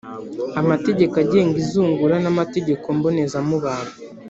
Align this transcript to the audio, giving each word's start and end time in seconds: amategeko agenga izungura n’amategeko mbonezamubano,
amategeko 0.61 1.13
agenga 1.23 1.55
izungura 1.63 2.15
n’amategeko 2.23 2.85
mbonezamubano, 2.97 3.91